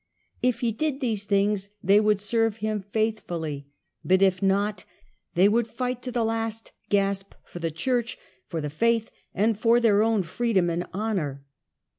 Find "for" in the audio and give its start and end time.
7.45-7.59, 8.47-8.61, 9.59-9.79